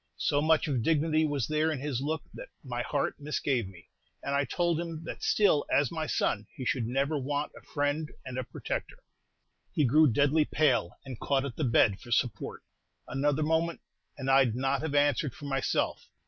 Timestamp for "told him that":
4.45-5.21